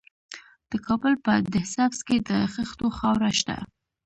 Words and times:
د 0.71 0.73
کابل 0.85 1.13
په 1.25 1.33
ده 1.53 1.61
سبز 1.75 1.99
کې 2.07 2.17
د 2.29 2.31
خښتو 2.53 2.87
خاوره 2.97 3.31
شته. 3.39 3.57